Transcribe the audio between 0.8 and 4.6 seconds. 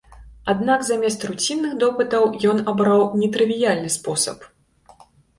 замест руцінных допытаў ён абраў нетрывіяльны спосаб.